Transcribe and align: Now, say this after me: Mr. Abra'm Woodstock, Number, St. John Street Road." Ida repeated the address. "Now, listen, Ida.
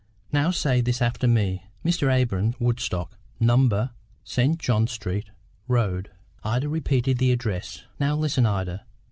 Now, 0.31 0.49
say 0.49 0.81
this 0.81 0.99
after 0.99 1.27
me: 1.27 1.63
Mr. 1.85 2.11
Abra'm 2.11 2.55
Woodstock, 2.59 3.19
Number, 3.39 3.91
St. 4.23 4.57
John 4.57 4.87
Street 4.87 5.29
Road." 5.67 6.09
Ida 6.43 6.67
repeated 6.67 7.19
the 7.19 7.31
address. 7.31 7.83
"Now, 7.99 8.15
listen, 8.15 8.47
Ida. 8.47 8.83